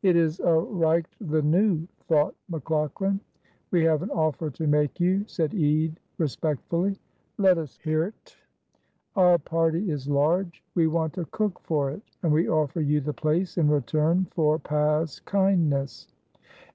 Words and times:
"It 0.00 0.16
is 0.16 0.40
a' 0.40 0.44
reicht 0.62 1.14
the 1.20 1.42
noo!" 1.42 1.86
thought 2.08 2.34
McLaughlan. 2.50 3.20
"We 3.70 3.84
have 3.84 4.00
an 4.00 4.08
offer 4.12 4.48
to 4.48 4.66
make 4.66 4.98
you," 4.98 5.24
said 5.26 5.52
Ede, 5.52 6.00
respectfully. 6.16 6.96
"Let 7.36 7.58
us 7.58 7.76
hear't." 7.84 8.34
"Our 9.14 9.36
party 9.36 9.90
is 9.90 10.08
large; 10.08 10.64
we 10.74 10.86
want 10.86 11.18
a 11.18 11.26
cook 11.26 11.60
for 11.60 11.90
it, 11.90 12.00
and 12.22 12.32
we 12.32 12.48
offer 12.48 12.80
you 12.80 13.02
the 13.02 13.12
place 13.12 13.58
in 13.58 13.68
return 13.68 14.26
for 14.30 14.58
past 14.58 15.26
kindness." 15.26 16.08